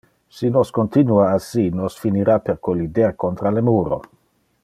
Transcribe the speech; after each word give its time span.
Si 0.35 0.47
nos 0.53 0.69
continua 0.77 1.27
assi, 1.33 1.65
nos 1.81 1.99
finira 2.05 2.39
per 2.47 2.57
collider 2.69 3.13
contra 3.27 3.55
le 3.59 3.67
muro. 3.71 4.01